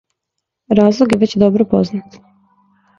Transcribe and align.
Разлог 0.79 1.15
је 1.17 1.21
већ 1.27 1.37
добро 1.47 1.71
познат. 1.77 2.21